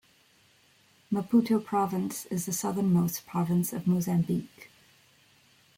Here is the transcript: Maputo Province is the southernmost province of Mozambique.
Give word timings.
Maputo 1.13 1.63
Province 1.63 2.25
is 2.31 2.47
the 2.47 2.51
southernmost 2.53 3.23
province 3.27 3.71
of 3.71 3.85
Mozambique. 3.85 4.71